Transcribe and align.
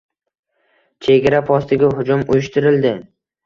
Chegara 1.09 1.43
postiga 1.51 1.93
hujum 2.01 2.27
uyushtirildi 2.33 2.99